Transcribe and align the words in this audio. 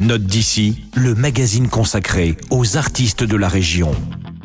Note 0.00 0.22
d'ici, 0.22 0.84
le 0.94 1.16
magazine 1.16 1.66
consacré 1.66 2.36
aux 2.50 2.76
artistes 2.76 3.24
de 3.24 3.36
la 3.36 3.48
région. 3.48 3.90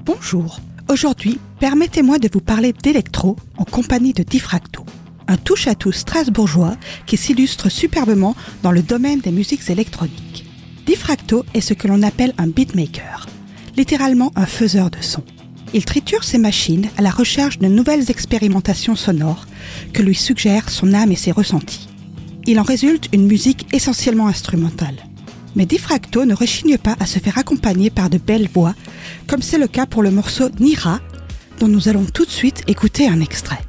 Bonjour. 0.04 0.60
Aujourd'hui, 0.90 1.38
permettez-moi 1.60 2.18
de 2.18 2.28
vous 2.33 2.40
parler 2.40 2.74
d'électro 2.74 3.35
en 3.59 3.63
compagnie 3.63 4.13
de 4.13 4.24
Diffracto, 4.24 4.83
un 5.27 5.37
touche-à-tout 5.37 5.92
strasbourgeois 5.92 6.75
qui 7.05 7.17
s'illustre 7.17 7.69
superbement 7.69 8.36
dans 8.63 8.71
le 8.71 8.81
domaine 8.81 9.20
des 9.20 9.29
musiques 9.29 9.70
électroniques. 9.70 10.50
Diffracto 10.88 11.45
est 11.54 11.61
ce 11.61 11.75
que 11.75 11.88
l'on 11.88 12.01
appelle 12.01 12.33
un 12.39 12.47
beatmaker, 12.47 13.27
littéralement 13.77 14.31
un 14.35 14.47
faiseur 14.47 14.89
de 14.89 15.01
son. 15.01 15.23
Il 15.75 15.85
triture 15.85 16.23
ses 16.23 16.39
machines 16.39 16.89
à 16.97 17.04
la 17.04 17.11
recherche 17.11 17.59
de 17.59 17.67
nouvelles 17.67 18.09
expérimentations 18.09 18.95
sonores 18.95 19.45
que 19.93 20.01
lui 20.01 20.15
suggèrent 20.15 20.71
son 20.71 20.95
âme 20.95 21.11
et 21.11 21.15
ses 21.15 21.31
ressentis. 21.31 21.89
Il 22.47 22.59
en 22.59 22.63
résulte 22.63 23.07
une 23.13 23.27
musique 23.27 23.67
essentiellement 23.71 24.27
instrumentale. 24.27 24.95
Mais 25.55 25.65
Diffracto 25.65 26.25
ne 26.25 26.33
rechigne 26.33 26.78
pas 26.78 26.96
à 27.00 27.05
se 27.05 27.19
faire 27.19 27.37
accompagner 27.37 27.89
par 27.89 28.09
de 28.09 28.18
belles 28.18 28.50
voix, 28.54 28.73
comme 29.28 29.41
c'est 29.41 29.57
le 29.57 29.68
cas 29.68 29.86
pour 29.86 30.04
le 30.04 30.11
morceau 30.11 30.50
Nira, 30.59 31.00
dont 31.59 31.68
nous 31.68 31.89
allons 31.89 32.05
tout 32.05 32.26
de 32.26 32.32
suite 32.32 32.64
écouter 32.68 33.08
un 33.08 33.22
extrait. 33.22 33.59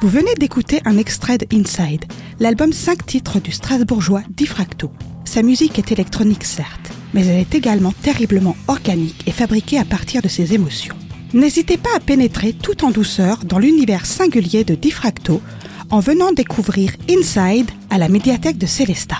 Vous 0.00 0.08
venez 0.08 0.32
d'écouter 0.34 0.80
un 0.86 0.96
extrait 0.96 1.36
de 1.36 1.46
Inside, 1.54 2.06
l'album 2.38 2.72
5 2.72 3.04
titres 3.04 3.38
du 3.38 3.52
strasbourgeois 3.52 4.22
Diffracto. 4.30 4.90
Sa 5.26 5.42
musique 5.42 5.78
est 5.78 5.92
électronique 5.92 6.44
certes, 6.44 6.90
mais 7.12 7.26
elle 7.26 7.38
est 7.38 7.54
également 7.54 7.92
terriblement 7.92 8.56
organique 8.66 9.22
et 9.26 9.30
fabriquée 9.30 9.78
à 9.78 9.84
partir 9.84 10.22
de 10.22 10.28
ses 10.28 10.54
émotions. 10.54 10.94
N'hésitez 11.34 11.76
pas 11.76 11.94
à 11.94 12.00
pénétrer 12.00 12.54
tout 12.54 12.82
en 12.82 12.90
douceur 12.90 13.44
dans 13.44 13.58
l'univers 13.58 14.06
singulier 14.06 14.64
de 14.64 14.74
Diffracto 14.74 15.42
en 15.90 16.00
venant 16.00 16.32
découvrir 16.32 16.92
Inside 17.10 17.70
à 17.90 17.98
la 17.98 18.08
médiathèque 18.08 18.56
de 18.56 18.66
Célesta. 18.66 19.16